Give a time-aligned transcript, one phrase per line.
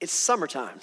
[0.00, 0.80] it's summertime.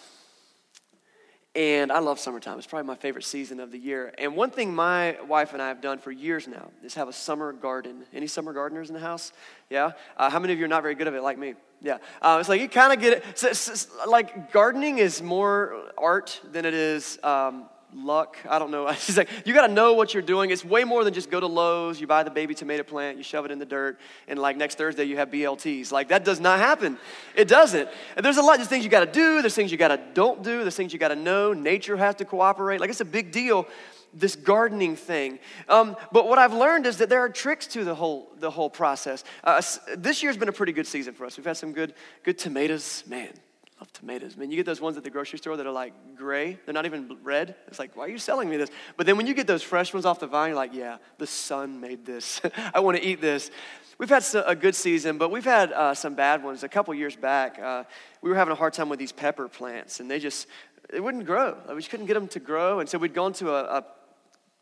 [1.56, 2.60] And I love summertime.
[2.60, 4.14] It's probably my favorite season of the year.
[4.20, 7.14] And one thing my wife and I have done for years now is have a
[7.14, 8.04] summer garden.
[8.14, 9.34] Any summer gardeners in the house?
[9.72, 9.94] Yeah?
[10.18, 11.56] Uh, how many of you are not very good at it like me?
[11.82, 11.98] Yeah.
[12.22, 13.26] Uh, it's like you kind of get it.
[13.34, 17.66] So, so, like gardening is more art than it is um,
[18.06, 18.38] luck.
[18.50, 18.92] I don't know.
[19.00, 20.50] She's like, you got to know what you're doing.
[20.52, 23.24] It's way more than just go to Lowe's, you buy the baby tomato plant, you
[23.24, 25.92] shove it in the dirt, and like next Thursday you have BLTs.
[25.92, 26.98] Like that does not happen.
[27.36, 27.90] It doesn't.
[28.16, 28.58] And there's a lot.
[28.58, 29.42] There's things you got to do.
[29.42, 30.62] There's things you got to don't do.
[30.62, 31.54] There's things you got to know.
[31.54, 32.80] Nature has to cooperate.
[32.80, 33.68] Like it's a big deal.
[34.14, 37.94] This gardening thing, um, but what I've learned is that there are tricks to the
[37.94, 39.26] whole the whole process.
[39.44, 39.62] Uh,
[39.98, 41.36] this year's been a pretty good season for us.
[41.38, 41.94] We've had some good
[42.24, 43.34] good tomatoes, man
[43.80, 44.36] love tomatoes.
[44.38, 46.58] Man, you get those ones at the grocery store that are like gray.
[46.66, 47.56] They're not even red.
[47.68, 48.70] It's like, why are you selling me this?
[48.96, 51.28] But then when you get those fresh ones off the vine, you're like, yeah, the
[51.28, 52.42] sun made this.
[52.74, 53.52] I want to eat this.
[54.00, 56.64] We've had a good season, but we've had uh, some bad ones.
[56.64, 57.84] A couple years back, uh,
[58.22, 60.48] we were having a hard time with these pepper plants, and they just,
[60.94, 61.58] it wouldn't grow.
[61.76, 62.80] We couldn't get them to grow.
[62.80, 63.86] And so we'd gone to a, a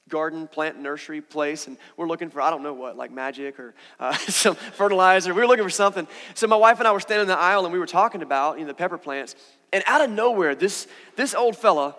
[0.09, 3.73] garden plant nursery place and we're looking for i don't know what like magic or
[3.99, 5.33] uh, some fertilizer.
[5.33, 6.07] We were looking for something.
[6.35, 8.57] So my wife and i were standing in the aisle and we were talking about
[8.57, 9.35] you know, the pepper plants.
[9.73, 11.95] And out of nowhere this this old fella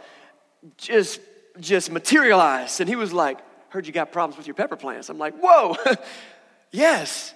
[0.76, 1.20] just
[1.58, 2.80] just materialized.
[2.80, 3.38] And he was like
[3.70, 5.08] heard you got problems with your pepper plants.
[5.08, 5.76] I'm like whoa
[6.70, 7.34] yes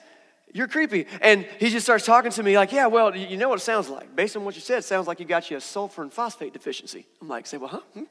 [0.53, 1.07] you're creepy.
[1.21, 3.89] And he just starts talking to me like yeah well you know what it sounds
[3.89, 4.15] like?
[4.15, 7.07] Based on what you said sounds like you got you a sulfur and phosphate deficiency.
[7.21, 7.81] I'm like say well huh?
[7.95, 8.05] Hmm?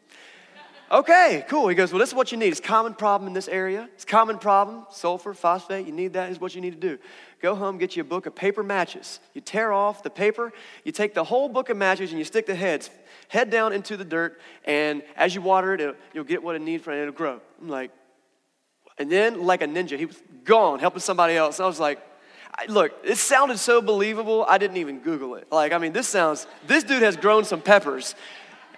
[0.91, 1.67] Okay, cool.
[1.67, 2.47] He goes, Well, this is what you need.
[2.47, 3.87] It's common problem in this area.
[3.93, 4.85] It's common problem.
[4.91, 6.97] Sulfur, phosphate, you need that, is what you need to do.
[7.41, 9.19] Go home, get you a book of paper matches.
[9.33, 10.51] You tear off the paper,
[10.83, 12.89] you take the whole book of matches, and you stick the heads
[13.29, 16.83] head down into the dirt, and as you water it, you'll get what it needs
[16.83, 17.39] for it, it'll grow.
[17.61, 17.91] I'm like,
[18.97, 21.59] and then, like a ninja, he was gone helping somebody else.
[21.59, 21.99] I was like,
[22.67, 25.47] look, it sounded so believable, I didn't even Google it.
[25.51, 28.15] Like, I mean, this sounds, this dude has grown some peppers.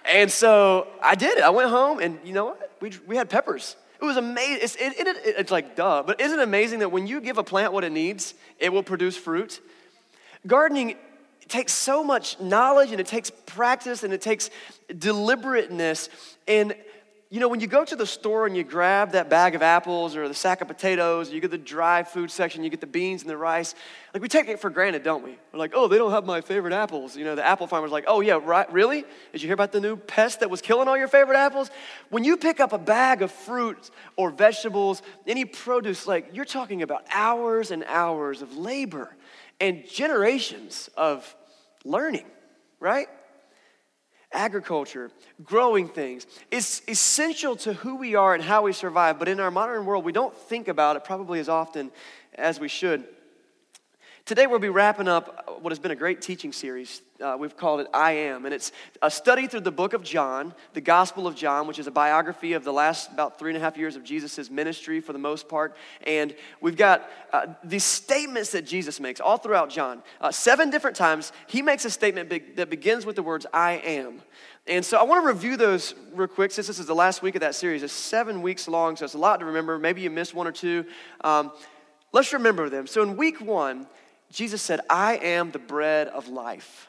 [0.04, 1.44] And so I did it.
[1.44, 2.72] I went home, and you know what?
[2.80, 3.76] We, we had peppers.
[4.00, 4.58] It was amazing.
[4.62, 6.02] It's, it, it, it, it's like, duh.
[6.04, 8.82] But isn't it amazing that when you give a plant what it needs, it will
[8.82, 9.60] produce fruit?
[10.46, 10.96] Gardening
[11.48, 14.50] takes so much knowledge, and it takes practice, and it takes
[14.98, 16.08] deliberateness.
[16.48, 16.74] And
[17.32, 20.16] you know, when you go to the store and you grab that bag of apples
[20.16, 23.22] or the sack of potatoes, you get the dry food section, you get the beans
[23.22, 23.74] and the rice,
[24.12, 25.38] like we take it for granted, don't we?
[25.50, 27.16] We're like, oh, they don't have my favorite apples.
[27.16, 29.06] You know, the apple farmer's like, oh, yeah, right, really?
[29.32, 31.70] Did you hear about the new pest that was killing all your favorite apples?
[32.10, 36.82] When you pick up a bag of fruit or vegetables, any produce, like you're talking
[36.82, 39.16] about hours and hours of labor
[39.58, 41.34] and generations of
[41.82, 42.26] learning,
[42.78, 43.08] right?
[44.32, 45.10] Agriculture,
[45.44, 46.26] growing things.
[46.50, 50.04] It's essential to who we are and how we survive, but in our modern world,
[50.04, 51.90] we don't think about it probably as often
[52.34, 53.04] as we should.
[54.24, 57.02] Today, we'll be wrapping up what has been a great teaching series.
[57.20, 58.70] Uh, we've called it I Am, and it's
[59.02, 62.52] a study through the book of John, the Gospel of John, which is a biography
[62.52, 65.48] of the last about three and a half years of Jesus' ministry for the most
[65.48, 65.74] part.
[66.06, 70.04] And we've got uh, these statements that Jesus makes all throughout John.
[70.20, 73.72] Uh, seven different times, he makes a statement be- that begins with the words I
[73.72, 74.22] am.
[74.68, 77.34] And so I want to review those real quick since this is the last week
[77.34, 77.82] of that series.
[77.82, 79.80] It's seven weeks long, so it's a lot to remember.
[79.80, 80.84] Maybe you missed one or two.
[81.22, 81.50] Um,
[82.12, 82.86] let's remember them.
[82.86, 83.88] So in week one,
[84.32, 86.88] Jesus said, I am the bread of life.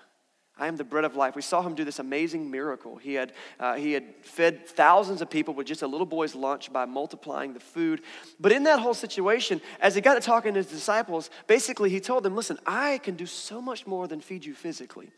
[0.58, 1.36] I am the bread of life.
[1.36, 2.96] We saw him do this amazing miracle.
[2.96, 6.72] He had, uh, he had fed thousands of people with just a little boy's lunch
[6.72, 8.02] by multiplying the food.
[8.40, 12.00] But in that whole situation, as he got to talking to his disciples, basically he
[12.00, 15.12] told them, Listen, I can do so much more than feed you physically.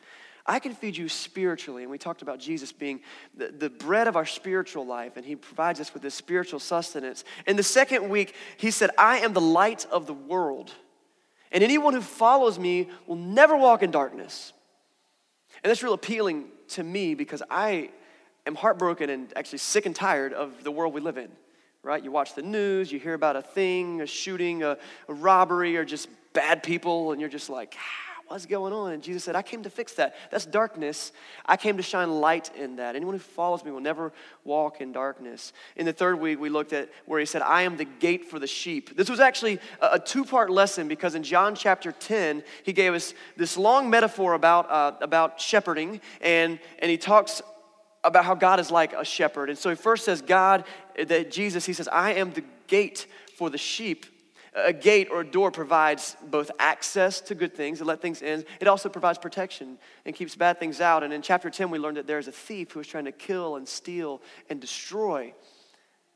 [0.48, 1.84] I can feed you spiritually.
[1.84, 3.02] And we talked about Jesus being
[3.36, 7.26] the, the bread of our spiritual life, and he provides us with this spiritual sustenance.
[7.46, 10.72] In the second week, he said, I am the light of the world.
[11.52, 14.54] And anyone who follows me will never walk in darkness.
[15.64, 17.90] And that's real appealing to me because I
[18.46, 21.30] am heartbroken and actually sick and tired of the world we live in,
[21.84, 22.04] right?
[22.04, 25.86] You watch the news, you hear about a thing, a shooting, a, a robbery, or
[25.86, 28.94] just bad people, and you're just like, ah what's going on?
[28.94, 30.16] And Jesus said, I came to fix that.
[30.32, 31.12] That's darkness.
[31.46, 32.96] I came to shine light in that.
[32.96, 34.12] Anyone who follows me will never
[34.44, 35.54] walk in darkness.
[35.76, 38.40] In the third week, we looked at where he said, I am the gate for
[38.40, 38.96] the sheep.
[38.96, 43.14] This was actually a, two part lesson because in John chapter 10, he gave us
[43.38, 47.42] this long metaphor about, uh, about shepherding, and, and he talks
[48.04, 49.50] about how God is like a shepherd.
[49.50, 50.64] And so he first says, God,
[50.98, 54.06] that Jesus, he says, I am the gate for the sheep
[54.56, 58.46] a gate or a door provides both access to good things and let things in.
[58.60, 61.04] It also provides protection and keeps bad things out.
[61.04, 63.58] And in chapter 10, we learned that there's a thief who is trying to kill
[63.58, 65.34] and steal and destroy.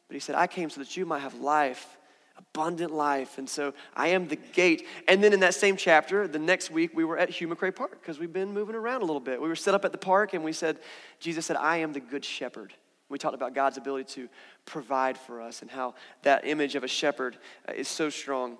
[0.08, 1.98] But he said, I came so that you might have life
[2.40, 3.38] abundant life.
[3.38, 4.88] And so I am the gate.
[5.08, 8.00] And then in that same chapter, the next week, we were at Hugh McRae Park
[8.02, 9.42] because we've been moving around a little bit.
[9.42, 10.80] We were set up at the park and we said,
[11.20, 12.74] Jesus said, I am the good shepherd.
[13.10, 14.30] We talked about God's ability to
[14.66, 18.58] provide for us and how that image of a shepherd uh, is so strong.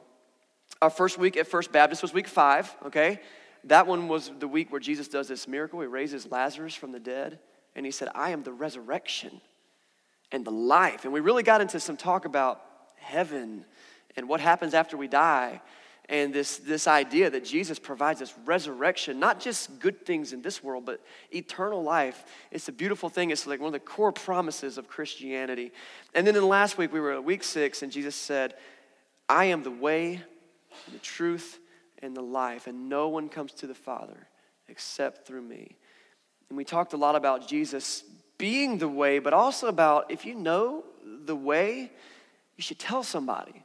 [0.82, 3.20] Our first week at First Baptist was week five, okay?
[3.66, 5.82] That one was the week where Jesus does this miracle.
[5.82, 7.40] He raises Lazarus from the dead,
[7.76, 9.42] and he said, I am the resurrection
[10.32, 11.04] and the life.
[11.04, 12.62] And we really got into some talk about
[12.96, 13.66] heaven
[14.16, 15.62] and what happens after we die
[16.10, 20.64] and this, this idea that Jesus provides us resurrection, not just good things in this
[20.64, 21.02] world, but
[21.32, 22.26] eternal life.
[22.50, 23.30] It's a beautiful thing.
[23.30, 25.72] It's like one of the core promises of Christianity.
[26.16, 28.56] And then in last week, we were at week six, and Jesus said,
[29.30, 30.24] I am the way,
[30.92, 31.60] the truth,
[32.02, 34.28] and the life, and no one comes to the Father
[34.68, 35.78] except through me.
[36.50, 38.04] And we talked a lot about Jesus
[38.40, 40.84] being the way, but also about if you know
[41.26, 41.92] the way,
[42.56, 43.64] you should tell somebody.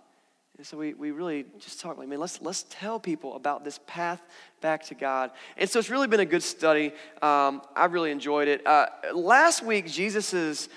[0.57, 3.81] And so we, we really just talk like, man, let's, let's tell people about this
[3.87, 4.23] path
[4.61, 5.33] back to God.
[5.57, 6.93] And so it's really been a good study.
[7.21, 8.65] Um, I really enjoyed it.
[8.65, 10.69] Uh, last week, Jesus's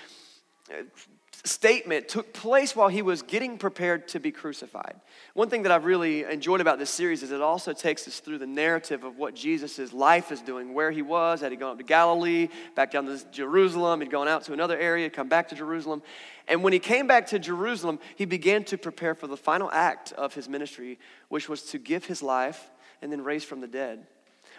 [1.48, 4.94] statement took place while he was getting prepared to be crucified.
[5.34, 8.38] One thing that I've really enjoyed about this series is it also takes us through
[8.38, 11.40] the narrative of what Jesus' life is doing, where he was.
[11.40, 14.78] Had he gone up to Galilee, back down to Jerusalem, he'd gone out to another
[14.78, 16.02] area, come back to Jerusalem.
[16.46, 20.12] And when he came back to Jerusalem, he began to prepare for the final act
[20.12, 20.98] of his ministry,
[21.28, 22.70] which was to give his life
[23.02, 24.06] and then raise from the dead.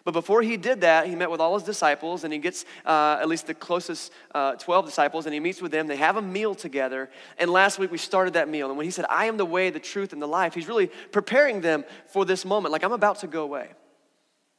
[0.09, 3.19] But before he did that, he met with all his disciples, and he gets uh,
[3.21, 5.85] at least the closest uh, 12 disciples, and he meets with them.
[5.85, 7.11] They have a meal together.
[7.37, 8.69] And last week we started that meal.
[8.69, 10.87] And when he said, I am the way, the truth, and the life, he's really
[11.11, 12.71] preparing them for this moment.
[12.71, 13.69] Like, I'm about to go away.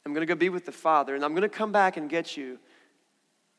[0.05, 2.09] I'm going to go be with the Father, and I'm going to come back and
[2.09, 2.57] get you.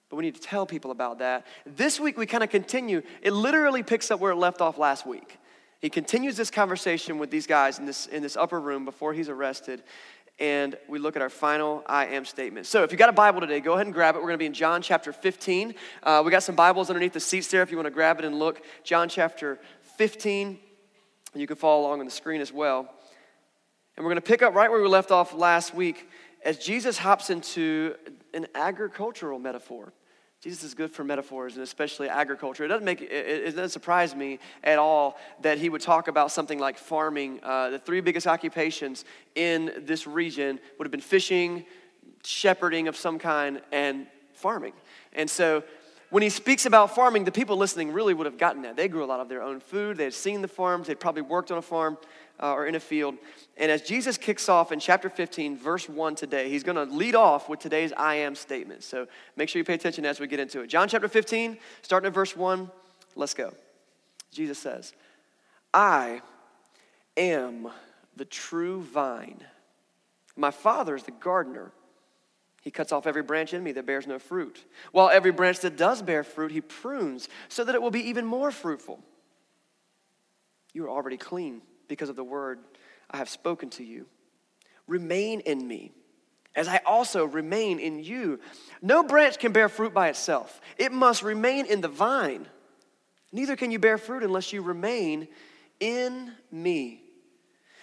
[0.08, 1.46] But we need to tell people about that.
[1.66, 3.02] This week we kind of continue.
[3.20, 5.38] It literally picks up where it left off last week.
[5.82, 9.28] He continues this conversation with these guys in this, in this upper room before he's
[9.28, 9.82] arrested
[10.42, 12.66] and we look at our final I am statement.
[12.66, 14.18] So, if you got a Bible today, go ahead and grab it.
[14.18, 15.72] We're going to be in John chapter 15.
[16.02, 18.24] Uh, we got some Bibles underneath the seats there if you want to grab it
[18.24, 18.60] and look.
[18.82, 19.60] John chapter
[19.98, 20.58] 15.
[21.32, 22.92] And you can follow along on the screen as well.
[23.96, 26.08] And we're going to pick up right where we left off last week
[26.44, 27.94] as Jesus hops into
[28.34, 29.92] an agricultural metaphor.
[30.42, 32.64] Jesus is good for metaphors and especially agriculture.
[32.64, 36.32] It doesn't make it, it doesn't surprise me at all that he would talk about
[36.32, 37.38] something like farming.
[37.44, 39.04] Uh, the three biggest occupations
[39.36, 41.64] in this region would have been fishing,
[42.24, 44.72] shepherding of some kind, and farming.
[45.12, 45.62] And so
[46.10, 48.74] when he speaks about farming, the people listening really would have gotten that.
[48.74, 49.96] They grew a lot of their own food.
[49.96, 50.88] They had seen the farms.
[50.88, 51.96] They'd probably worked on a farm
[52.42, 53.16] uh, or in a field.
[53.56, 57.14] And as Jesus kicks off in chapter 15, verse 1 today, he's going to lead
[57.14, 58.82] off with today's I am statement.
[58.82, 59.06] So
[59.36, 60.66] make sure you pay attention as we get into it.
[60.66, 62.68] John chapter 15, starting at verse 1,
[63.14, 63.54] let's go.
[64.32, 64.92] Jesus says,
[65.72, 66.20] I
[67.16, 67.68] am
[68.16, 69.40] the true vine.
[70.36, 71.70] My Father is the gardener.
[72.62, 75.76] He cuts off every branch in me that bears no fruit, while every branch that
[75.76, 79.00] does bear fruit, he prunes so that it will be even more fruitful.
[80.72, 81.60] You are already clean
[81.92, 82.58] because of the word
[83.10, 84.06] I have spoken to you.
[84.86, 85.92] Remain in me,
[86.54, 88.40] as I also remain in you.
[88.80, 92.48] No branch can bear fruit by itself, it must remain in the vine.
[93.30, 95.28] Neither can you bear fruit unless you remain
[95.80, 97.02] in me.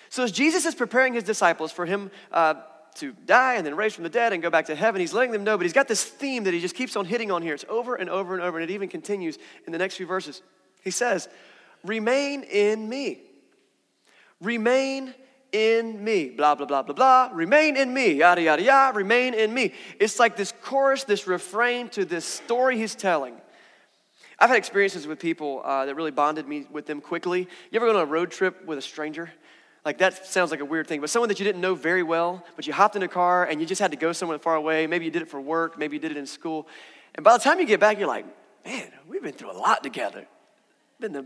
[0.09, 2.55] So, as Jesus is preparing his disciples for him uh,
[2.95, 5.31] to die and then raise from the dead and go back to heaven, he's letting
[5.31, 7.53] them know, but he's got this theme that he just keeps on hitting on here.
[7.53, 9.37] It's over and over and over, and it even continues
[9.67, 10.41] in the next few verses.
[10.83, 11.29] He says,
[11.83, 13.28] Remain in me.
[14.41, 15.13] Remain
[15.51, 16.29] in me.
[16.29, 17.29] Blah, blah, blah, blah, blah.
[17.33, 18.13] Remain in me.
[18.13, 18.97] Yada, yada, yada.
[18.97, 19.73] Remain in me.
[19.99, 23.35] It's like this chorus, this refrain to this story he's telling.
[24.37, 27.41] I've had experiences with people uh, that really bonded me with them quickly.
[27.71, 29.29] You ever go on a road trip with a stranger?
[29.83, 32.45] Like that sounds like a weird thing, but someone that you didn't know very well,
[32.55, 34.87] but you hopped in a car and you just had to go somewhere far away.
[34.87, 36.67] Maybe you did it for work, maybe you did it in school.
[37.15, 38.25] And by the time you get back, you're like,
[38.65, 40.25] man, we've been through a lot together.
[40.99, 41.25] Been the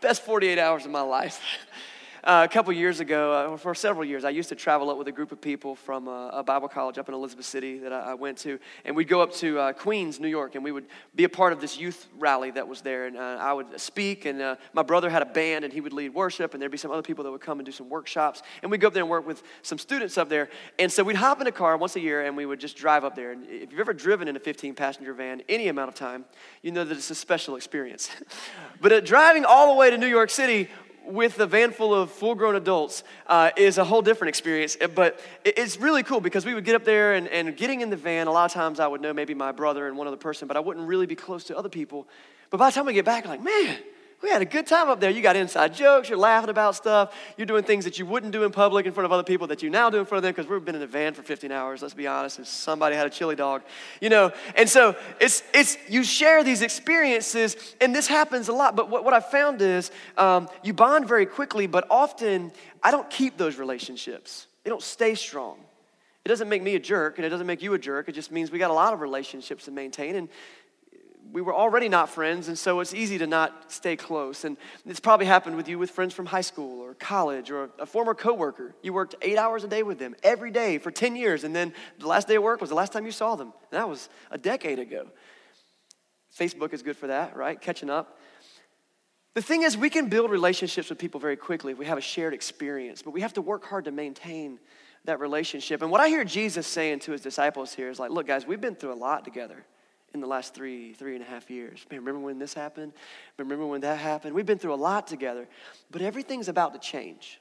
[0.00, 1.40] best 48 hours of my life.
[2.28, 5.08] Uh, a couple years ago, uh, for several years, I used to travel up with
[5.08, 8.10] a group of people from uh, a Bible college up in Elizabeth City that I,
[8.10, 8.58] I went to.
[8.84, 11.54] And we'd go up to uh, Queens, New York, and we would be a part
[11.54, 13.06] of this youth rally that was there.
[13.06, 15.94] And uh, I would speak, and uh, my brother had a band, and he would
[15.94, 18.42] lead worship, and there'd be some other people that would come and do some workshops.
[18.60, 20.50] And we'd go up there and work with some students up there.
[20.78, 23.04] And so we'd hop in a car once a year, and we would just drive
[23.04, 23.32] up there.
[23.32, 26.26] And if you've ever driven in a 15 passenger van any amount of time,
[26.60, 28.10] you know that it's a special experience.
[28.82, 30.68] but driving all the way to New York City
[31.08, 34.76] with a van full of full grown adults uh, is a whole different experience.
[34.94, 37.96] But it's really cool because we would get up there and, and getting in the
[37.96, 40.46] van, a lot of times I would know maybe my brother and one other person,
[40.46, 42.06] but I wouldn't really be close to other people.
[42.50, 43.78] But by the time we get back, I'm like, man,
[44.20, 45.10] we had a good time up there.
[45.10, 48.42] You got inside jokes, you're laughing about stuff, you're doing things that you wouldn't do
[48.42, 50.32] in public in front of other people that you now do in front of them
[50.32, 53.06] because we've been in a van for 15 hours, let's be honest, and somebody had
[53.06, 53.62] a chili dog,
[54.00, 54.32] you know.
[54.56, 58.74] And so it's, it's you share these experiences, and this happens a lot.
[58.74, 62.50] But what, what I found is um, you bond very quickly, but often
[62.82, 65.58] I don't keep those relationships, they don't stay strong.
[66.24, 68.08] It doesn't make me a jerk, and it doesn't make you a jerk.
[68.08, 70.14] It just means we got a lot of relationships to maintain.
[70.14, 70.28] And
[71.32, 74.44] we were already not friends, and so it's easy to not stay close.
[74.44, 74.56] And
[74.86, 78.14] it's probably happened with you with friends from high school or college or a former
[78.14, 78.74] coworker.
[78.82, 81.74] You worked eight hours a day with them every day for 10 years, and then
[81.98, 83.52] the last day of work was the last time you saw them.
[83.70, 85.08] And that was a decade ago.
[86.36, 87.60] Facebook is good for that, right?
[87.60, 88.18] Catching up.
[89.34, 92.02] The thing is, we can build relationships with people very quickly if we have a
[92.02, 94.58] shared experience, but we have to work hard to maintain
[95.04, 95.82] that relationship.
[95.82, 98.60] And what I hear Jesus saying to his disciples here is like, look, guys, we've
[98.60, 99.64] been through a lot together
[100.14, 101.84] in the last three, three and a half years.
[101.90, 102.92] Man, remember when this happened?
[103.36, 104.34] Remember when that happened?
[104.34, 105.46] We've been through a lot together,
[105.90, 107.40] but everything's about to change.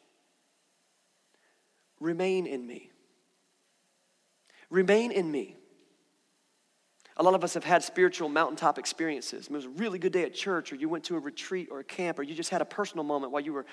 [1.99, 2.91] Remain in me.
[4.69, 5.55] Remain in me.
[7.19, 9.47] A lot of us have had spiritual mountaintop experiences.
[9.47, 11.79] It was a really good day at church, or you went to a retreat or
[11.79, 13.65] a camp, or you just had a personal moment while you were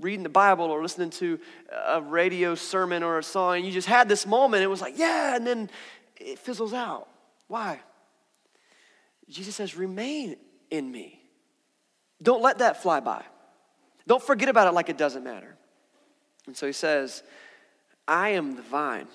[0.00, 1.38] reading the Bible or listening to
[1.86, 4.62] a radio sermon or a song, and you just had this moment.
[4.62, 5.68] It was like, yeah, and then
[6.16, 7.06] it fizzles out.
[7.48, 7.80] Why?
[9.28, 10.36] Jesus says, remain
[10.70, 11.20] in me.
[12.22, 13.24] Don't let that fly by.
[14.06, 15.56] Don't forget about it like it doesn't matter.
[16.46, 17.22] And so he says,
[18.06, 19.08] I am the vine.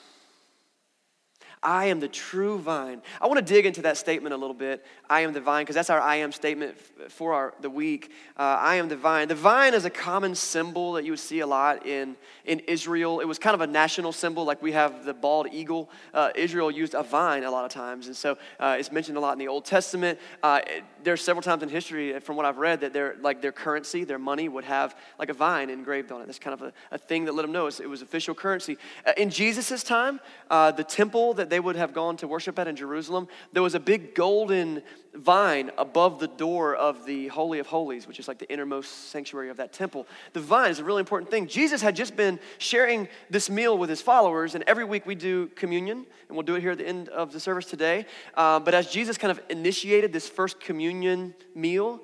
[1.63, 3.03] I am the true vine.
[3.21, 4.83] I want to dig into that statement a little bit.
[5.07, 6.75] I am the vine, because that's our I am statement
[7.09, 8.11] for our, the week.
[8.35, 9.27] Uh, I am the vine.
[9.27, 12.15] The vine is a common symbol that you would see a lot in,
[12.45, 13.19] in Israel.
[13.19, 15.91] It was kind of a national symbol, like we have the bald eagle.
[16.15, 19.21] Uh, Israel used a vine a lot of times, and so uh, it's mentioned a
[19.21, 20.17] lot in the Old Testament.
[20.41, 20.61] Uh,
[21.03, 24.19] there's several times in history, from what I've read, that their like their currency, their
[24.19, 26.25] money, would have like a vine engraved on it.
[26.25, 28.79] That's kind of a, a thing that let them know it was official currency.
[29.05, 32.69] Uh, in Jesus' time, uh, the temple that they would have gone to worship at
[32.69, 34.81] in Jerusalem, there was a big golden
[35.13, 39.49] vine above the door of the Holy of Holies, which is like the innermost sanctuary
[39.49, 40.07] of that temple.
[40.31, 41.47] The vine is a really important thing.
[41.47, 45.47] Jesus had just been sharing this meal with his followers, and every week we do
[45.47, 48.05] communion, and we'll do it here at the end of the service today.
[48.33, 51.99] Uh, but as Jesus kind of initiated this first communion meal,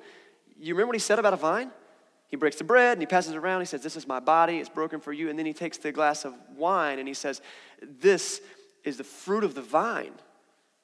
[0.60, 1.72] you remember what he said about a vine?
[2.28, 3.62] He breaks the bread and he passes it around.
[3.62, 5.30] He says, This is my body, it's broken for you.
[5.30, 7.42] And then he takes the glass of wine and he says,
[7.82, 8.42] This
[8.84, 10.14] is the fruit of the vine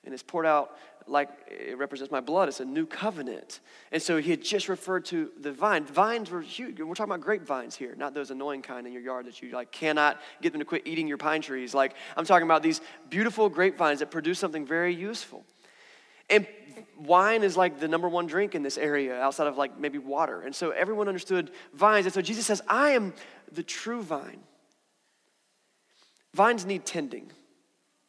[0.04, 0.76] and it's poured out
[1.08, 2.48] like it represents my blood.
[2.48, 3.60] It's a new covenant.
[3.92, 5.86] And so he had just referred to the vine.
[5.86, 6.80] Vines were huge.
[6.80, 9.72] We're talking about grapevines here, not those annoying kind in your yard that you like
[9.72, 11.74] cannot get them to quit eating your pine trees.
[11.74, 15.46] Like I'm talking about these beautiful grapevines that produce something very useful.
[16.30, 16.48] And
[16.98, 20.42] wine is like the number one drink in this area outside of like maybe water.
[20.42, 22.06] And so everyone understood vines.
[22.06, 23.14] And so Jesus says, I am
[23.52, 24.40] the true vine.
[26.34, 27.32] Vines need tending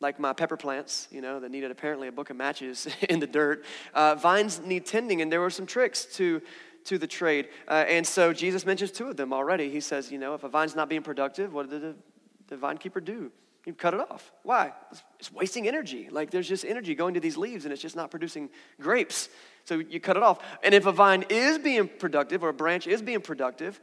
[0.04, 3.26] like my pepper plants, you know, that needed apparently a book of matches in the
[3.26, 3.64] dirt.
[3.94, 6.42] Uh, vines need tending, and there were some tricks to,
[6.84, 7.48] to the trade.
[7.66, 9.70] Uh, and so Jesus mentions two of them already.
[9.70, 11.94] He says, you know, if a vine's not being productive, what did the,
[12.48, 13.32] the vine keeper do?
[13.64, 14.30] You cut it off.
[14.42, 14.74] Why?
[14.90, 16.10] It's, it's wasting energy.
[16.10, 19.30] Like there's just energy going to these leaves and it's just not producing grapes.
[19.64, 20.40] So you cut it off.
[20.62, 23.80] And if a vine is being productive or a branch is being productive,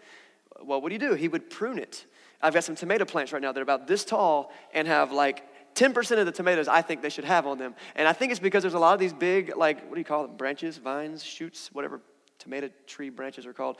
[0.60, 1.16] what would he do?
[1.16, 2.06] He would prune it.
[2.44, 5.48] I've got some tomato plants right now that are about this tall and have like
[5.76, 7.76] 10% of the tomatoes I think they should have on them.
[7.96, 10.06] And I think it's because there's a lot of these big, like, what do you
[10.06, 10.36] call them?
[10.36, 12.02] Branches, vines, shoots, whatever
[12.40, 13.78] tomato tree branches are called.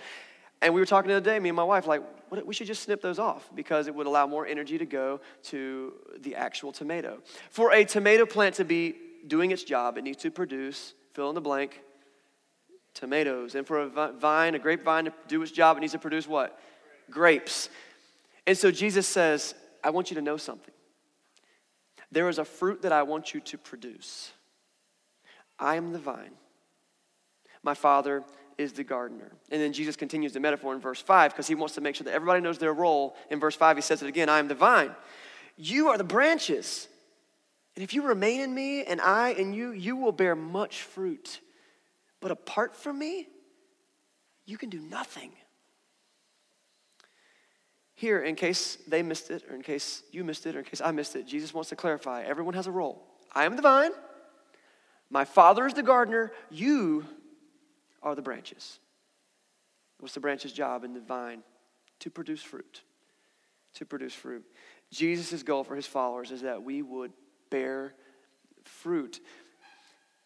[0.62, 2.04] And we were talking the other day, me and my wife, like,
[2.46, 5.94] we should just snip those off because it would allow more energy to go to
[6.20, 7.18] the actual tomato.
[7.50, 8.96] For a tomato plant to be
[9.26, 11.82] doing its job, it needs to produce, fill in the blank,
[12.94, 13.56] tomatoes.
[13.56, 16.60] And for a vine, a grapevine to do its job, it needs to produce what?
[17.10, 17.70] Grapes.
[18.46, 20.74] And so Jesus says, I want you to know something.
[22.12, 24.32] There is a fruit that I want you to produce.
[25.58, 26.34] I am the vine.
[27.64, 28.24] My Father
[28.58, 29.32] is the gardener.
[29.52, 32.06] And then Jesus continues the metaphor in verse 5 because he wants to make sure
[32.06, 33.16] that everybody knows their role.
[33.30, 34.96] In verse 5, he says it again I am the vine.
[35.58, 36.88] You are the branches.
[37.76, 41.40] And if you remain in me and I in you, you will bear much fruit.
[42.20, 43.28] But apart from me,
[44.46, 45.32] you can do nothing.
[48.02, 50.82] Here, in case they missed it, or in case you missed it, or in case
[50.84, 53.06] I missed it, Jesus wants to clarify everyone has a role.
[53.32, 53.92] I am the vine,
[55.12, 57.06] my Father is the gardener, you
[58.02, 58.80] are the branches.
[60.00, 61.44] What's the branch's job in the vine?
[62.00, 62.82] To produce fruit.
[63.76, 64.46] To produce fruit.
[64.92, 67.12] Jesus' goal for his followers is that we would
[67.52, 67.94] bear
[68.64, 69.20] fruit.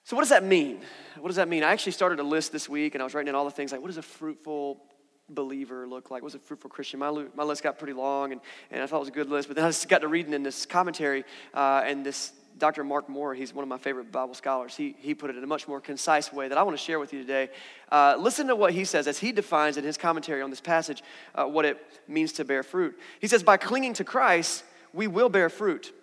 [0.06, 0.80] So, what does that mean?
[1.20, 1.62] What does that mean?
[1.62, 3.74] I actually started a list this week and I was writing down all the things
[3.74, 4.82] like, what does a fruitful
[5.30, 6.22] believer look like?
[6.22, 7.00] What's a fruitful Christian?
[7.00, 8.42] My, my list got pretty long and,
[8.72, 10.34] and I thought it was a good list, but then I just got to reading
[10.34, 12.84] in this commentary uh, and this Dr.
[12.84, 14.76] Mark Moore, he's one of my favorite Bible scholars.
[14.76, 17.00] He, he put it in a much more concise way that I want to share
[17.00, 17.50] with you today.
[17.92, 21.04] Uh, listen to what he says as he defines in his commentary on this passage
[21.34, 21.78] uh, what it
[22.08, 22.98] means to bear fruit.
[23.20, 24.64] He says, By clinging to Christ,
[24.94, 25.94] we will bear fruit.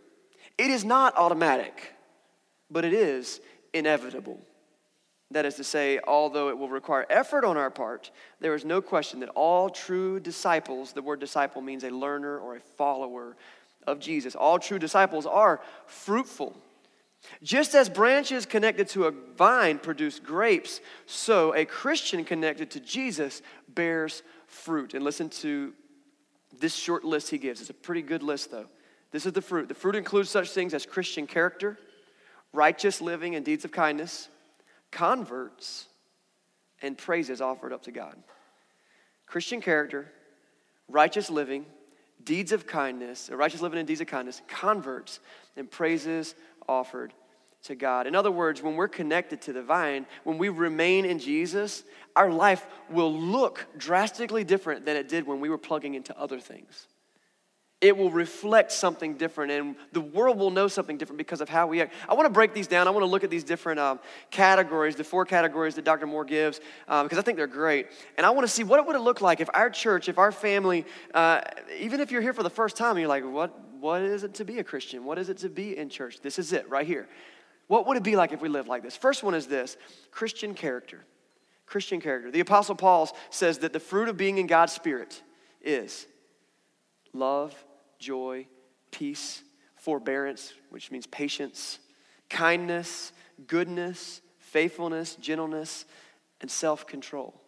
[0.58, 1.94] It is not automatic,
[2.70, 3.40] but it is
[3.72, 4.38] inevitable.
[5.32, 8.10] That is to say, although it will require effort on our part,
[8.40, 12.56] there is no question that all true disciples, the word disciple means a learner or
[12.56, 13.36] a follower
[13.86, 14.34] of Jesus.
[14.34, 16.54] All true disciples are fruitful.
[17.42, 23.42] Just as branches connected to a vine produce grapes, so a Christian connected to Jesus
[23.68, 24.94] bears fruit.
[24.94, 25.72] And listen to
[26.60, 27.60] this short list he gives.
[27.60, 28.66] It's a pretty good list, though.
[29.12, 29.68] This is the fruit.
[29.68, 31.78] The fruit includes such things as Christian character,
[32.52, 34.28] righteous living and deeds of kindness,
[34.92, 35.88] converts,
[36.80, 38.16] and praises offered up to God.
[39.26, 40.12] Christian character,
[40.88, 41.66] righteous living,
[42.22, 45.20] deeds of kindness, uh, righteous living and deeds of kindness, converts,
[45.56, 46.34] and praises
[46.68, 47.12] offered
[47.64, 48.06] to God.
[48.06, 51.84] In other words, when we're connected to the vine, when we remain in Jesus,
[52.14, 56.40] our life will look drastically different than it did when we were plugging into other
[56.40, 56.88] things
[57.82, 61.66] it will reflect something different and the world will know something different because of how
[61.66, 61.92] we act.
[62.08, 62.86] I want to break these down.
[62.86, 63.98] I want to look at these different um,
[64.30, 66.06] categories, the four categories that Dr.
[66.06, 67.88] Moore gives, um, because I think they're great.
[68.16, 70.30] And I want to see what it would look like if our church, if our
[70.30, 71.40] family, uh,
[71.76, 74.44] even if you're here for the first time, you're like, what, what is it to
[74.44, 75.04] be a Christian?
[75.04, 76.20] What is it to be in church?
[76.22, 77.08] This is it right here.
[77.66, 78.96] What would it be like if we lived like this?
[78.96, 79.76] First one is this
[80.12, 81.04] Christian character.
[81.66, 82.30] Christian character.
[82.30, 85.20] The Apostle Paul says that the fruit of being in God's Spirit
[85.60, 86.06] is
[87.12, 87.54] love,
[88.02, 88.46] joy,
[88.90, 89.42] peace,
[89.76, 91.78] forbearance, which means patience,
[92.28, 93.12] kindness,
[93.46, 95.86] goodness, faithfulness, gentleness,
[96.40, 97.40] and self control.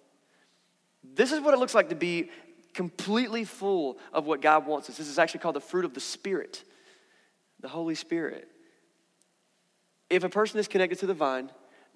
[1.02, 2.30] This is what it looks like to be
[2.72, 4.96] completely full of what God wants us.
[4.96, 6.64] This is actually called the fruit of the Spirit,
[7.60, 8.48] the Holy Spirit.
[10.08, 11.50] If a person is connected to the vine,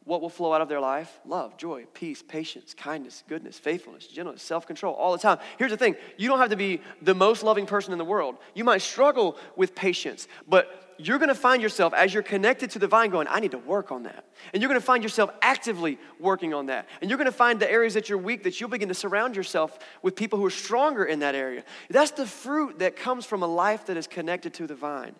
[0.05, 1.21] what will flow out of their life?
[1.27, 5.39] Love, joy, peace, patience, kindness, goodness, faithfulness, gentleness, self control, all the time.
[5.59, 8.37] Here's the thing you don't have to be the most loving person in the world.
[8.55, 12.89] You might struggle with patience, but you're to find yourself as you're connected to the
[12.89, 14.25] vine going, I need to work on that.
[14.53, 16.89] And you're to find yourself actively working on that.
[17.01, 19.79] And you're to find the areas that you're weak that you'll begin to surround yourself
[20.03, 21.63] with people who are stronger in that area.
[21.89, 25.15] That's the fruit that comes from a life that is connected to the vine.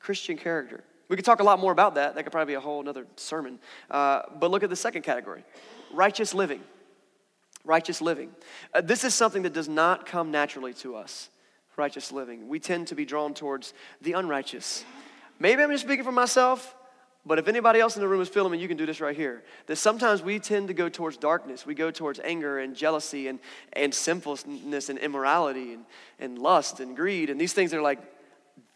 [0.00, 0.82] Christian character.
[1.12, 2.14] We could talk a lot more about that.
[2.14, 3.58] That could probably be a whole other sermon.
[3.90, 5.44] Uh, but look at the second category
[5.92, 6.62] righteous living.
[7.66, 8.30] Righteous living.
[8.72, 11.28] Uh, this is something that does not come naturally to us.
[11.76, 12.48] Righteous living.
[12.48, 14.86] We tend to be drawn towards the unrighteous.
[15.38, 16.74] Maybe I'm just speaking for myself,
[17.26, 19.14] but if anybody else in the room is feeling me, you can do this right
[19.14, 19.42] here.
[19.66, 21.66] That sometimes we tend to go towards darkness.
[21.66, 23.38] We go towards anger and jealousy and,
[23.74, 25.84] and sinfulness and immorality and,
[26.18, 27.28] and lust and greed.
[27.28, 27.98] And these things are like,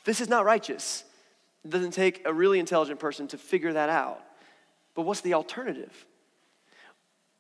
[0.05, 1.03] this is not righteous.
[1.67, 4.23] It doesn't take a really intelligent person to figure that out.
[4.95, 6.07] But what's the alternative?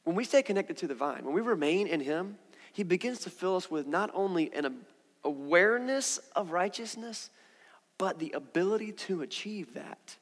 [0.03, 2.37] When we stay connected to the vine, when we remain in Him,
[2.73, 4.79] He begins to fill us with not only an
[5.25, 7.31] awareness of righteousness,
[7.99, 10.17] but the ability to achieve that.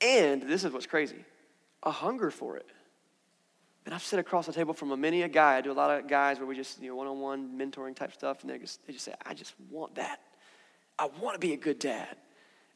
[0.00, 1.24] And this is what's crazy
[1.82, 2.68] a hunger for it.
[3.84, 5.56] And I've sat across the table from a many a guy.
[5.56, 7.96] I do a lot of guys where we just, you know, one on one mentoring
[7.96, 10.20] type stuff, and they just, they just say, I just want that.
[11.00, 12.14] I want to be a good dad.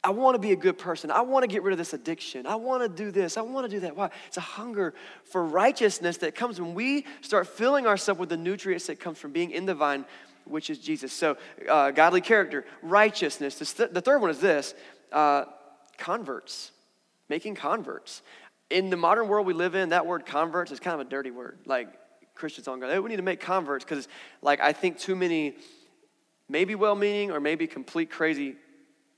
[0.03, 1.11] I want to be a good person.
[1.11, 2.47] I want to get rid of this addiction.
[2.47, 3.37] I want to do this.
[3.37, 3.97] I want to do that.
[3.97, 4.11] Why?
[4.27, 8.87] It's a hunger for righteousness that comes when we start filling ourselves with the nutrients
[8.87, 10.05] that comes from being in the vine,
[10.45, 11.13] which is Jesus.
[11.13, 11.37] So,
[11.69, 13.73] uh, godly character, righteousness.
[13.73, 14.75] The, third one is this
[15.13, 15.45] uh,
[15.97, 16.73] converts,
[17.29, 18.23] making converts.
[18.71, 21.31] In the modern world we live in, that word converts is kind of a dirty
[21.31, 21.59] word.
[21.65, 21.89] Like
[22.35, 24.09] Christians on go, hey, we need to make converts because,
[24.43, 25.57] like, I think too many
[26.49, 28.57] maybe well meaning or maybe complete crazy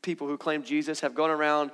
[0.03, 1.71] people who claim Jesus have gone around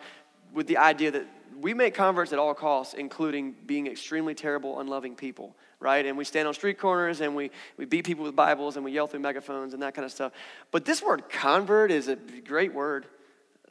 [0.52, 1.26] with the idea that
[1.60, 6.04] we make converts at all costs, including being extremely terrible, unloving people, right?
[6.04, 8.92] And we stand on street corners and we, we beat people with Bibles and we
[8.92, 10.32] yell through megaphones and that kind of stuff.
[10.70, 13.06] But this word convert is a great word.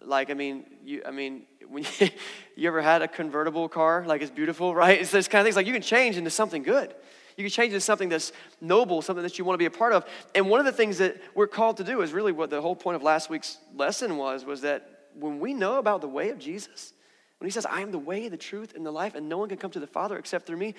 [0.04, 2.10] Like, I mean, you, I mean, when you,
[2.56, 5.00] you ever had a convertible car, like it's beautiful, right?
[5.02, 6.94] It's this kind of things like you can change into something good.
[7.38, 9.72] You can change it to something that's noble, something that you want to be a
[9.72, 10.06] part of.
[10.36, 12.76] And one of the things that we're called to do is really what the whole
[12.76, 16.40] point of last week's lesson was, was that when we know about the way of
[16.40, 16.94] Jesus,
[17.40, 19.50] when he says, I am the way, the truth, and the life, and no one
[19.50, 20.76] can come to the Father except through me,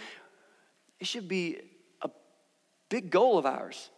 [1.00, 1.58] it should be
[2.02, 2.10] a
[2.88, 3.90] big goal of ours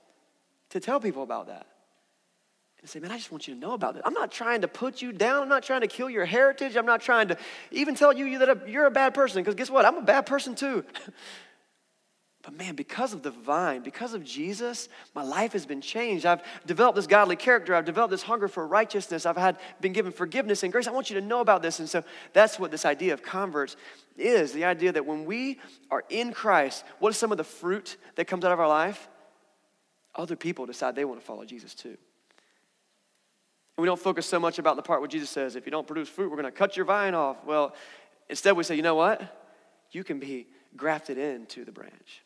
[0.70, 1.66] to tell people about that.
[2.80, 4.02] and say, Man, I just want you to know about it.
[4.04, 5.42] I'm not trying to put you down.
[5.42, 6.74] I'm not trying to kill your heritage.
[6.74, 7.36] I'm not trying to
[7.70, 9.84] even tell you that you're a bad person, because guess what?
[9.84, 10.84] I'm a bad person too.
[12.44, 16.26] But man, because of the vine, because of Jesus, my life has been changed.
[16.26, 17.74] I've developed this godly character.
[17.74, 19.24] I've developed this hunger for righteousness.
[19.24, 20.87] I've had been given forgiveness and grace.
[20.87, 21.78] I want you to know about this.
[21.78, 22.04] And so
[22.35, 23.76] that's what this idea of converts
[24.18, 25.59] is the idea that when we
[25.90, 29.09] are in Christ, what is some of the fruit that comes out of our life?
[30.14, 31.96] Other people decide they want to follow Jesus too.
[33.76, 35.87] And we don't focus so much about the part where Jesus says, if you don't
[35.87, 37.42] produce fruit, we're going to cut your vine off.
[37.46, 37.74] Well,
[38.28, 39.22] instead we say, you know what?
[39.92, 42.23] You can be grafted into the branch.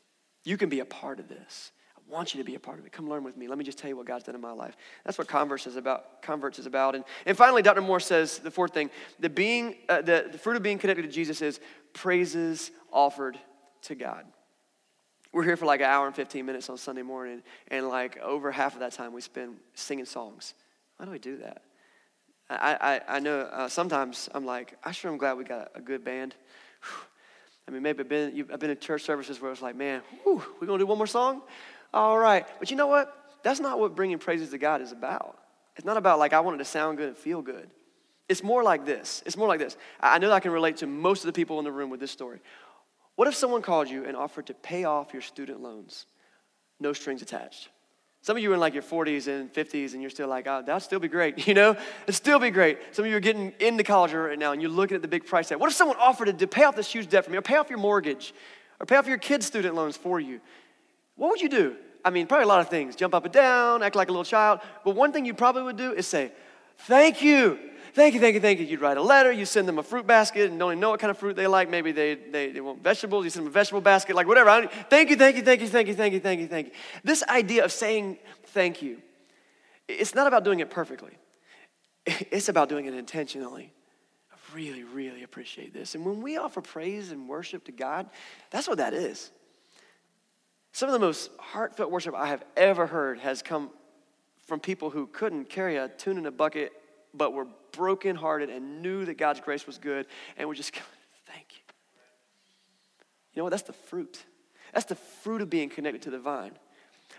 [0.49, 1.73] You can be a part of this.
[1.95, 2.91] I want you to be a part of it.
[2.91, 3.49] Come learn with me.
[3.49, 4.79] Let me just tell you what God's done in my life.
[5.05, 6.23] That's what converts is about.
[6.23, 6.95] Converts is about.
[6.95, 7.83] And, and finally, Dr.
[7.83, 8.89] Moore says the fourth thing:
[9.21, 11.61] the being, uh, the, the fruit of being connected to Jesus is
[11.93, 13.39] praises offered
[13.83, 14.25] to God.
[15.35, 18.51] We're here for like an hour and 15 minutes on Sunday morning, and like over
[18.51, 20.55] half of that time we spend singing songs.
[20.97, 21.61] Why do we do that?
[22.49, 25.83] I, I, I know uh, sometimes I'm like, I sure am glad we got a
[25.83, 26.35] good band.
[27.69, 30.43] I mean, maybe I've been, I've been in church services where it's like, man, whew,
[30.59, 31.43] we gonna do one more song?
[31.93, 32.47] All right.
[32.59, 33.15] But you know what?
[33.43, 35.39] That's not what bringing praises to God is about.
[35.77, 37.69] It's not about like, I want it to sound good and feel good.
[38.27, 39.23] It's more like this.
[39.27, 39.77] It's more like this.
[40.01, 42.11] I know I can relate to most of the people in the room with this
[42.11, 42.41] story.
[43.17, 46.07] What if someone called you and offered to pay off your student loans?
[46.81, 47.69] No strings attached.
[48.21, 50.63] Some of you are in like your 40s and 50s and you're still like, oh,
[50.65, 51.77] that'd still be great, you know?
[52.05, 52.79] It'd still be great.
[52.93, 55.27] Some of you are getting into college right now and you're looking at the big
[55.27, 55.59] price tag.
[55.59, 57.71] What if someone offered to pay off this huge debt for me or pay off
[57.71, 58.35] your mortgage
[58.81, 60.41] or pay off your kids' student loans for you?
[61.17, 61.77] What would you do?
[62.05, 62.97] I mean, probably a lot of things.
[62.97, 64.61] Jump up and down, act like a little child.
[64.85, 66.33] But one thing you probably would do is say,
[66.79, 67.59] thank you.
[67.99, 68.65] Thank you, thank you, thank you.
[68.65, 71.01] You'd write a letter, you send them a fruit basket, and don't even know what
[71.01, 71.69] kind of fruit they like.
[71.69, 74.71] Maybe they, they, they want vegetables, you send them a vegetable basket, like whatever.
[74.89, 76.73] Thank you, thank you, thank you, thank you, thank you, thank you, thank you.
[77.03, 79.03] This idea of saying thank you,
[79.89, 81.11] it's not about doing it perfectly,
[82.07, 83.73] it's about doing it intentionally.
[84.31, 85.97] I really, really appreciate this.
[85.97, 88.09] And when we offer praise and worship to God,
[88.51, 89.33] that's what that is.
[90.71, 93.71] Some of the most heartfelt worship I have ever heard has come
[94.47, 96.73] from people who couldn't carry a tune in a bucket
[97.15, 100.75] but were brokenhearted and knew that God's grace was good and were just,
[101.27, 101.63] thank you.
[103.35, 103.51] You know what?
[103.51, 104.25] That's the fruit.
[104.73, 106.53] That's the fruit of being connected to the vine.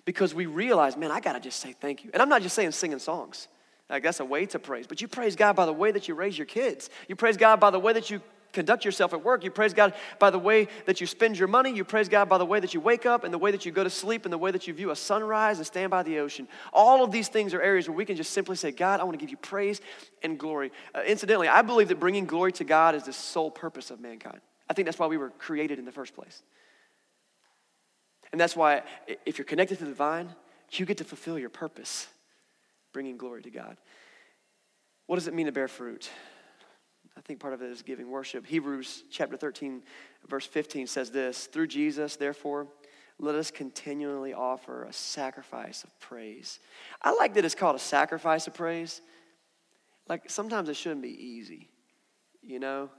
[0.06, 2.10] Because we realize, man, I got to just say thank you.
[2.13, 3.47] And I'm not just saying singing songs.
[3.89, 4.86] Like that's a way to praise.
[4.86, 6.89] But you praise God by the way that you raise your kids.
[7.08, 8.21] You praise God by the way that you
[8.53, 9.43] conduct yourself at work.
[9.43, 11.71] You praise God by the way that you spend your money.
[11.71, 13.71] You praise God by the way that you wake up and the way that you
[13.71, 16.19] go to sleep and the way that you view a sunrise and stand by the
[16.19, 16.47] ocean.
[16.73, 19.19] All of these things are areas where we can just simply say, God, I want
[19.19, 19.81] to give you praise
[20.23, 20.71] and glory.
[20.93, 24.41] Uh, incidentally, I believe that bringing glory to God is the sole purpose of mankind.
[24.69, 26.43] I think that's why we were created in the first place.
[28.31, 28.83] And that's why,
[29.25, 30.29] if you're connected to the vine,
[30.71, 32.07] you get to fulfill your purpose,
[32.93, 33.77] bringing glory to God.
[35.07, 36.09] What does it mean to bear fruit?
[37.19, 38.45] I think part of it is giving worship.
[38.45, 39.84] Hebrews chapter 13,
[40.29, 42.67] verse 15 says this Through Jesus, therefore,
[43.19, 46.60] let us continually offer a sacrifice of praise.
[47.01, 49.01] I like that it's called a sacrifice of praise.
[50.08, 51.69] Like sometimes it shouldn't be easy,
[52.41, 52.89] you know?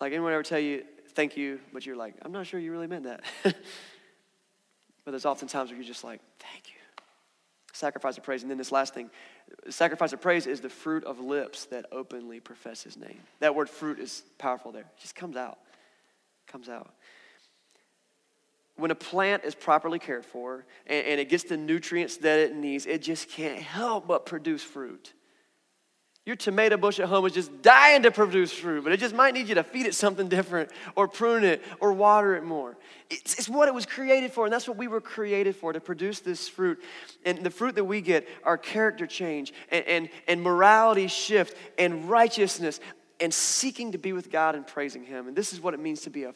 [0.00, 2.86] Like anyone ever tell you thank you, but you're like, I'm not sure you really
[2.86, 3.22] meant that.
[3.42, 6.81] but there's often times where you're just like, thank you.
[7.82, 8.42] Sacrifice of praise.
[8.42, 9.10] And then this last thing
[9.68, 13.18] sacrifice of praise is the fruit of lips that openly profess his name.
[13.40, 14.82] That word fruit is powerful there.
[14.82, 15.58] It just comes out.
[16.46, 16.94] Comes out.
[18.76, 22.54] When a plant is properly cared for and, and it gets the nutrients that it
[22.54, 25.12] needs, it just can't help but produce fruit.
[26.24, 29.34] Your tomato bush at home is just dying to produce fruit, but it just might
[29.34, 32.76] need you to feed it something different or prune it or water it more.
[33.10, 35.80] It's, it's, what it was created for, and that's what we were created for to
[35.80, 36.80] produce this fruit.
[37.24, 42.08] And the fruit that we get are character change and, and, and morality shift and
[42.08, 42.78] righteousness
[43.18, 45.26] and seeking to be with God and praising Him.
[45.26, 46.34] And this is what it means to be a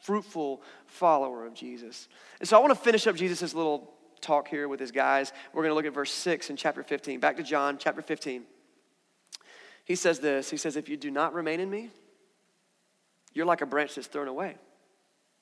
[0.00, 2.08] fruitful follower of Jesus.
[2.40, 5.32] And so I want to finish up Jesus' little talk here with his guys.
[5.52, 7.20] We're going to look at verse 6 in chapter 15.
[7.20, 8.44] Back to John, chapter 15
[9.88, 11.90] he says this He says, If you do not remain in me,
[13.32, 14.54] you're like a branch that's thrown away.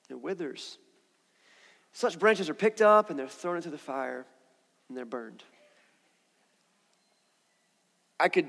[0.09, 0.79] It withers.
[1.93, 4.25] Such branches are picked up and they're thrown into the fire
[4.89, 5.43] and they're burned.
[8.21, 8.49] I could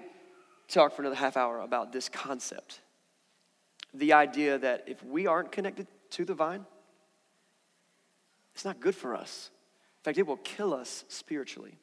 [0.67, 2.81] talk for another half hour about this concept.
[3.93, 6.65] The idea that if we aren't connected to the vine,
[8.53, 9.49] it's not good for us.
[9.99, 11.79] In fact, it will kill us spiritually.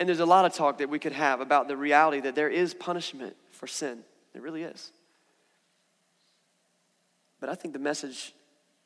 [0.00, 2.48] And there's a lot of talk that we could have about the reality that there
[2.48, 4.00] is punishment for sin.
[4.32, 4.90] There really is.
[7.40, 8.32] But I think the message,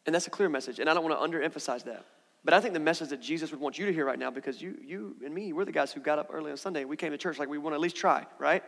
[0.04, 2.04] and that's a clear message, and I don't want to underemphasize that.
[2.44, 4.60] But I think the message that Jesus would want you to hear right now, because
[4.60, 6.84] you, you and me, we're the guys who got up early on Sunday.
[6.84, 8.62] We came to church like we want to at least try, right?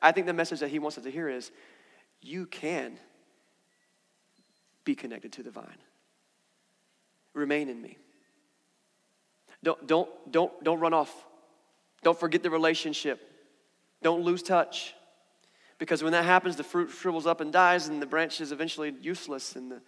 [0.00, 1.50] I think the message that he wants us to hear is
[2.20, 2.98] you can
[4.84, 5.66] be connected to the vine.
[7.34, 7.96] Remain in me.
[9.62, 11.12] Don't, don't, don't, don't run off.
[12.02, 13.20] Don't forget the relationship.
[14.02, 14.94] Don't lose touch.
[15.78, 18.94] Because when that happens, the fruit shrivels up and dies, and the branch is eventually
[19.00, 19.56] useless.
[19.56, 19.80] And the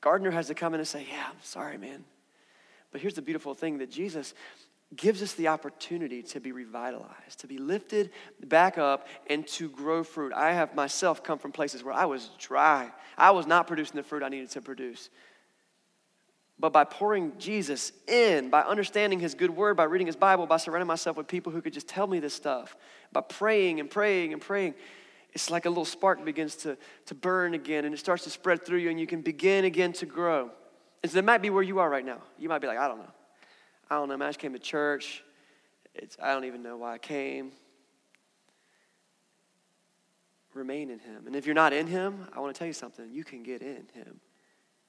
[0.00, 2.04] gardener has to come in and say, Yeah, I'm sorry, man.
[2.92, 4.34] But here's the beautiful thing that Jesus
[4.96, 8.10] gives us the opportunity to be revitalized, to be lifted
[8.44, 10.32] back up, and to grow fruit.
[10.32, 12.90] I have myself come from places where I was dry.
[13.16, 15.10] I was not producing the fruit I needed to produce.
[16.60, 20.58] But by pouring Jesus in, by understanding his good word, by reading his Bible, by
[20.58, 22.76] surrounding myself with people who could just tell me this stuff,
[23.12, 24.74] by praying and praying and praying,
[25.32, 28.66] it's like a little spark begins to, to burn again and it starts to spread
[28.66, 30.50] through you and you can begin again to grow.
[31.02, 32.18] And so that might be where you are right now.
[32.38, 33.12] You might be like, I don't know.
[33.88, 34.26] I don't know, man.
[34.26, 35.24] I just came to church.
[35.94, 37.52] It's, I don't even know why I came.
[40.52, 41.26] Remain in him.
[41.26, 43.10] And if you're not in him, I want to tell you something.
[43.10, 44.20] You can get in him.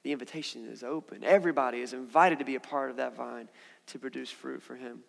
[0.02, 1.22] The invitation is open.
[1.22, 3.48] Everybody is invited to be a part of that vine
[3.86, 5.00] to produce fruit for Him.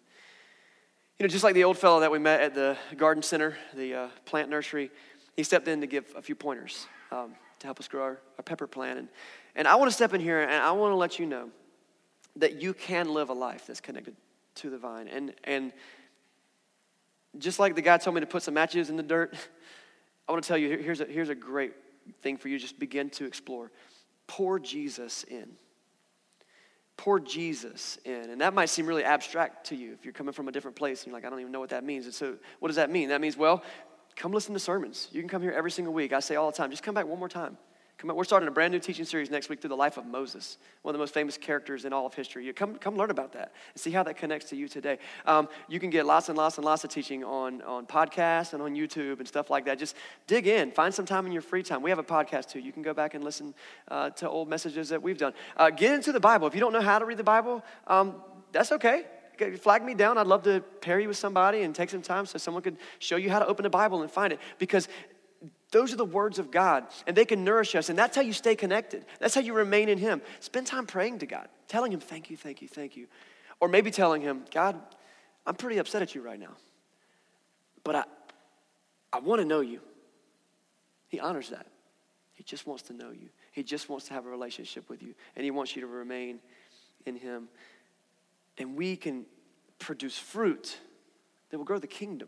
[1.18, 3.94] You know, just like the old fellow that we met at the garden center, the
[3.94, 4.92] uh, plant nursery,
[5.36, 8.44] he stepped in to give a few pointers um, to help us grow our, our
[8.44, 9.00] pepper plant.
[9.00, 9.08] And,
[9.56, 11.50] and I want to step in here and I want to let you know
[12.38, 14.16] that you can live a life that's connected
[14.56, 15.08] to the vine.
[15.08, 15.72] And, and
[17.38, 19.36] just like the guy told me to put some matches in the dirt,
[20.28, 21.74] I want to tell you here's a, here's a great
[22.22, 22.58] thing for you.
[22.58, 23.72] Just begin to explore
[24.28, 25.50] pour Jesus in.
[26.98, 28.30] Pour Jesus in.
[28.30, 31.02] And that might seem really abstract to you if you're coming from a different place
[31.02, 32.06] and you're like, I don't even know what that means.
[32.06, 33.10] And so, what does that mean?
[33.10, 33.64] That means, well,
[34.16, 35.08] come listen to sermons.
[35.12, 36.14] You can come here every single week.
[36.14, 37.58] I say all the time, just come back one more time.
[37.98, 40.06] Come, on, we're starting a brand new teaching series next week through the life of
[40.06, 42.46] Moses, one of the most famous characters in all of history.
[42.46, 44.98] You come, come learn about that and see how that connects to you today.
[45.26, 48.62] Um, you can get lots and lots and lots of teaching on, on podcasts and
[48.62, 49.80] on YouTube and stuff like that.
[49.80, 49.96] Just
[50.28, 51.82] dig in, find some time in your free time.
[51.82, 52.60] We have a podcast too.
[52.60, 53.54] You can go back and listen
[53.88, 55.34] uh, to old messages that we've done.
[55.56, 56.48] Uh, get into the Bible.
[56.48, 58.16] If you don't know how to read the Bible, um,
[58.52, 59.06] that's okay
[59.60, 60.18] flag me down.
[60.18, 63.16] I'd love to pair you with somebody and take some time so someone could show
[63.16, 64.40] you how to open the Bible and find it.
[64.60, 64.88] Because
[65.74, 68.32] those are the words of God, and they can nourish us, and that's how you
[68.32, 69.06] stay connected.
[69.20, 70.22] That's how you remain in Him.
[70.40, 73.08] Spend time praying to God, telling Him, Thank you, thank you, thank you.
[73.60, 74.80] Or maybe telling Him, God,
[75.48, 76.56] I'm pretty upset at you right now,
[77.84, 78.04] but I,
[79.12, 79.82] I want to know you.
[81.08, 81.66] He honors that.
[82.34, 85.16] He just wants to know you, He just wants to have a relationship with you,
[85.36, 86.38] and He wants you to remain
[87.08, 87.50] in Him.
[88.60, 89.26] And we can
[89.80, 90.78] produce fruit
[91.50, 92.28] that will grow the kingdom.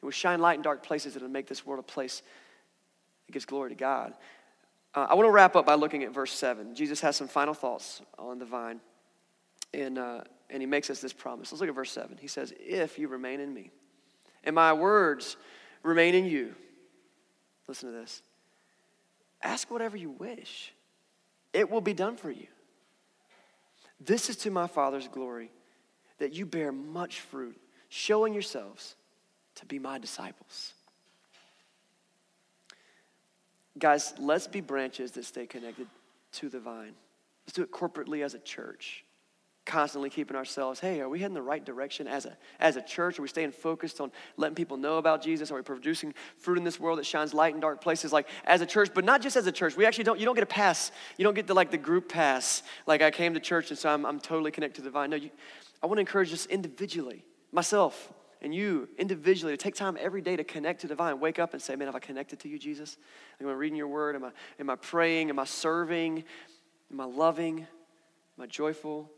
[0.00, 2.22] It will shine light in dark places It'll make this world a place
[3.28, 4.14] it gives glory to God.
[4.94, 6.74] Uh, I want to wrap up by looking at verse 7.
[6.74, 8.80] Jesus has some final thoughts on the vine,
[9.72, 11.50] and, uh, and he makes us this promise.
[11.50, 12.16] Let's look at verse 7.
[12.20, 13.70] He says, If you remain in me,
[14.44, 15.36] and my words
[15.82, 16.54] remain in you,
[17.66, 18.22] listen to this
[19.42, 20.72] ask whatever you wish,
[21.52, 22.46] it will be done for you.
[24.00, 25.50] This is to my Father's glory
[26.18, 28.96] that you bear much fruit, showing yourselves
[29.56, 30.72] to be my disciples.
[33.78, 35.88] Guys, let's be branches that stay connected
[36.32, 36.94] to the vine.
[37.46, 39.04] Let's do it corporately as a church.
[39.66, 43.18] Constantly keeping ourselves, hey, are we heading the right direction as a, as a church?
[43.18, 45.50] Are we staying focused on letting people know about Jesus?
[45.50, 48.12] Are we producing fruit in this world that shines light in dark places?
[48.12, 49.74] Like as a church, but not just as a church.
[49.74, 50.92] We actually don't, you don't get a pass.
[51.16, 52.62] You don't get the like the group pass.
[52.86, 55.08] Like I came to church and so I'm, I'm totally connected to the vine.
[55.10, 55.30] No, you,
[55.82, 58.12] I want to encourage us individually, myself,
[58.44, 61.16] and you individually to take time every day to connect to the.
[61.18, 62.98] Wake up and say, Man, have I connected to you, Jesus?
[63.40, 64.14] Am I reading your word?
[64.14, 64.30] Am I,
[64.60, 65.30] am I praying?
[65.30, 66.22] Am I serving?
[66.92, 67.60] Am I loving?
[67.60, 69.10] Am I joyful,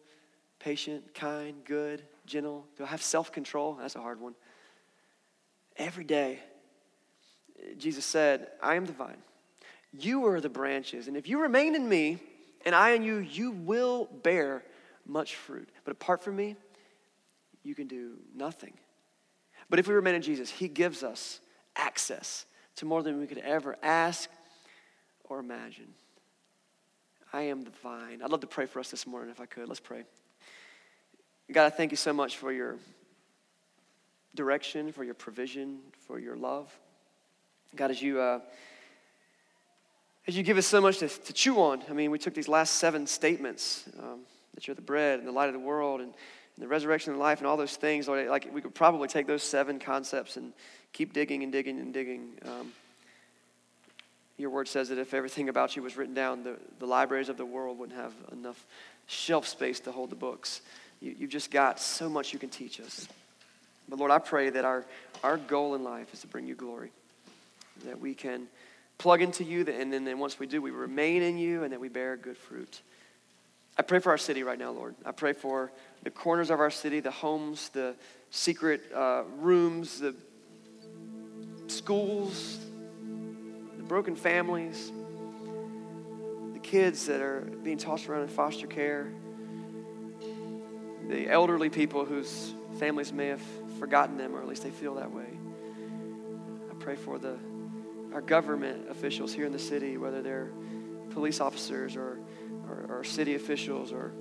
[0.61, 2.67] patient, kind, good, gentle?
[2.79, 3.77] Do I have self control?
[3.81, 4.37] That's a hard one.
[5.77, 6.39] Every day,
[7.77, 9.23] Jesus said, I am the vine.
[9.93, 11.09] You are the branches.
[11.09, 12.19] And if you remain in me
[12.65, 14.62] and I in you, you will bear
[15.05, 15.69] much fruit.
[15.85, 16.55] But apart from me,
[17.65, 18.75] you can do nothing.
[19.68, 21.40] But if we remain in Jesus, He gives us
[21.74, 24.31] access to more than we could ever ask
[25.24, 25.94] or imagine.
[27.33, 28.22] I am the vine.
[28.22, 29.68] I'd love to pray for us this morning if I could.
[29.68, 30.05] Let's pray.
[31.52, 32.76] God, I thank you so much for your
[34.35, 36.76] direction, for your provision, for your love.
[37.74, 38.40] God, as you uh,
[40.26, 41.83] as you give us so much to, to chew on.
[41.88, 44.20] I mean, we took these last seven statements um,
[44.55, 46.14] that you're the bread and the light of the world, and and
[46.59, 49.42] the resurrection and life and all those things, Lord, like we could probably take those
[49.42, 50.53] seven concepts and
[50.92, 52.31] keep digging and digging and digging.
[52.47, 52.73] Um,
[54.38, 57.37] your word says that if everything about you was written down, the, the libraries of
[57.37, 58.64] the world wouldn't have enough
[59.07, 60.61] shelf space to hold the books.
[61.01, 63.09] You, you've just got so much you can teach us.
[63.88, 64.85] But Lord, I pray that our,
[65.23, 66.90] our goal in life is to bring you glory,
[67.85, 68.49] that we can
[68.99, 71.81] plug into you, and then, then once we do, we remain in you, and that
[71.81, 72.81] we bear good fruit.
[73.79, 74.95] I pray for our city right now, Lord.
[75.05, 75.71] I pray for
[76.03, 77.95] the corners of our city, the homes, the
[78.31, 80.15] secret uh, rooms, the
[81.67, 82.59] schools,
[83.77, 84.91] the broken families,
[86.55, 89.12] the kids that are being tossed around in foster care,
[91.09, 93.43] the elderly people whose families may have
[93.79, 95.39] forgotten them, or at least they feel that way.
[96.71, 97.37] I pray for the
[98.12, 100.51] our government officials here in the city, whether they're
[101.11, 102.19] police officers or,
[102.68, 104.12] or, or city officials or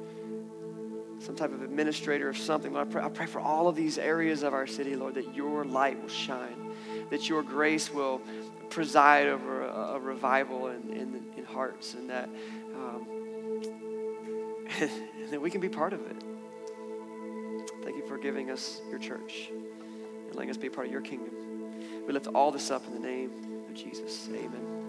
[1.19, 2.73] some type of administrator or something.
[2.73, 5.33] Lord, I pray, I pray for all of these areas of our city, Lord, that
[5.35, 6.73] your light will shine,
[7.09, 8.21] that your grace will
[8.69, 12.29] preside over a, a revival in, in, in, hearts, and that,
[12.75, 13.07] um,
[14.79, 14.91] and
[15.31, 16.17] that we can be part of it.
[17.83, 21.33] Thank you for giving us your church and letting us be part of your kingdom.
[22.05, 23.31] We lift all this up in the name
[23.69, 24.27] of Jesus.
[24.33, 24.84] Amen.